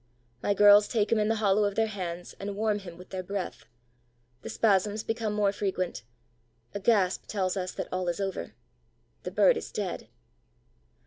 My 0.41 0.55
girls 0.55 0.87
take 0.87 1.11
him 1.11 1.19
in 1.19 1.27
the 1.27 1.35
hollow 1.35 1.63
of 1.63 1.75
their 1.75 1.85
hands 1.85 2.33
and 2.39 2.55
warm 2.55 2.79
him 2.79 2.97
with 2.97 3.11
their 3.11 3.21
breath. 3.21 3.65
The 4.41 4.49
spasms 4.49 5.03
become 5.03 5.31
more 5.31 5.51
frequent. 5.51 6.01
A 6.73 6.79
gasp 6.79 7.27
tells 7.27 7.55
us 7.55 7.71
that 7.73 7.87
all 7.91 8.07
is 8.07 8.19
over. 8.19 8.55
The 9.21 9.29
bird 9.29 9.57
is 9.57 9.71
dead. 9.71 10.07